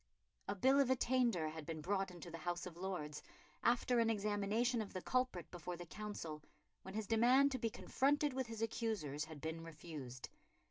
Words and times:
A 0.47 0.55
Bill 0.55 0.79
of 0.79 0.89
Attainder 0.89 1.49
had 1.49 1.63
been 1.63 1.79
brought 1.79 2.09
into 2.09 2.31
the 2.31 2.39
House 2.39 2.65
of 2.65 2.75
Lords, 2.75 3.21
after 3.61 3.99
an 3.99 4.09
examination 4.09 4.81
of 4.81 4.93
the 4.93 5.01
culprit 5.03 5.51
before 5.51 5.77
the 5.77 5.85
Council, 5.85 6.41
when 6.81 6.95
his 6.95 7.05
demand 7.05 7.51
to 7.51 7.59
be 7.59 7.69
confronted 7.69 8.33
with 8.33 8.47
his 8.47 8.63
accusers 8.63 9.25
had 9.25 9.39
been 9.39 9.61
refused. 9.63 10.29